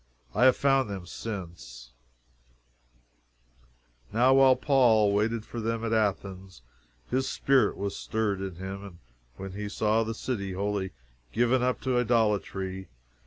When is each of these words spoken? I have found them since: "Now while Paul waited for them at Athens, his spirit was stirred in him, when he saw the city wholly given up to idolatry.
I 0.33 0.45
have 0.45 0.55
found 0.57 0.89
them 0.89 1.05
since: 1.05 1.91
"Now 4.11 4.33
while 4.33 4.55
Paul 4.55 5.13
waited 5.13 5.45
for 5.45 5.59
them 5.61 5.83
at 5.85 5.93
Athens, 5.93 6.63
his 7.11 7.29
spirit 7.29 7.77
was 7.77 7.95
stirred 7.95 8.41
in 8.41 8.55
him, 8.55 8.97
when 9.37 9.51
he 9.51 9.69
saw 9.69 10.01
the 10.03 10.15
city 10.15 10.53
wholly 10.53 10.89
given 11.31 11.61
up 11.61 11.81
to 11.81 11.99
idolatry. 11.99 12.89